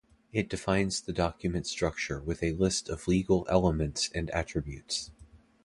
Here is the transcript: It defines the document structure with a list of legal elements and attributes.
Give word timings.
It 0.33 0.49
defines 0.49 0.99
the 0.99 1.13
document 1.13 1.67
structure 1.67 2.19
with 2.19 2.41
a 2.41 2.53
list 2.53 2.89
of 2.89 3.07
legal 3.07 3.45
elements 3.51 4.09
and 4.15 4.31
attributes. 4.31 5.11